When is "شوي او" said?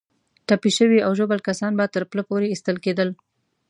0.77-1.11